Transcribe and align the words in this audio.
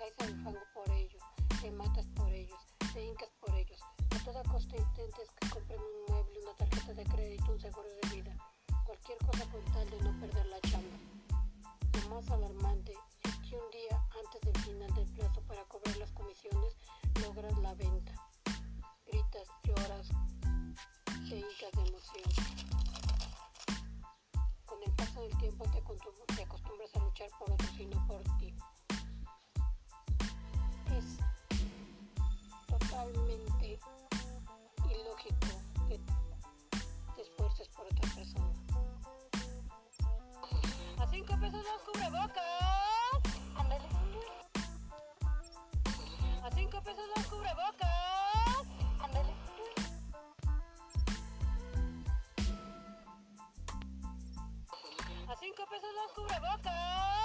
al 0.00 0.42
fango 0.42 0.62
por 0.72 0.90
ellos, 0.92 1.22
te 1.60 1.70
matas 1.72 2.06
por 2.16 2.32
ellos, 2.32 2.58
te 2.94 3.04
hincas 3.04 3.28
por 3.38 3.54
ellos. 3.54 3.78
A 4.16 4.24
toda 4.24 4.42
costa 4.44 4.74
intentes 4.74 5.28
que 5.38 5.50
compren 5.50 5.78
un 5.78 6.14
mueble, 6.14 6.40
una 6.40 6.54
tarjeta 6.54 6.94
de 6.94 7.04
crédito, 7.04 7.52
un 7.52 7.60
seguro 7.60 7.88
de 8.02 8.16
vida, 8.16 8.34
cualquier 8.86 9.18
cosa 9.18 9.44
con 9.50 9.62
tal 9.72 9.90
de 9.90 10.00
no 10.00 10.18
perder 10.18 10.46
la 10.46 10.60
chamba. 10.62 10.96
Lo 11.92 12.08
más 12.14 12.30
alarmante 12.30 12.94
es 13.24 13.36
que 13.46 13.56
un 13.56 13.70
día 13.70 14.02
antes 14.24 14.40
del 14.40 14.62
final 14.62 14.94
del 14.94 15.12
plazo 15.12 15.42
para 15.42 15.64
cobrar 15.64 15.96
las 15.98 16.10
comisiones 16.12 16.76
logras 17.22 17.58
la 17.58 17.74
venta. 17.74 18.14
Gritas, 19.04 19.48
lloras, 19.64 20.08
te 21.28 21.36
hincas 21.36 21.72
de 21.76 21.88
emoción. 21.88 22.30
Con 24.64 24.82
el 24.82 24.92
paso 24.92 25.20
del 25.20 25.36
tiempo 25.36 25.64
te, 25.64 25.82
te 25.82 26.29
cubrebocas. 47.30 48.66
Ándale. 49.00 49.34
A 55.28 55.36
cinco 55.36 55.62
pesos 55.70 55.90
los 55.94 56.12
cubrebocas. 56.12 57.19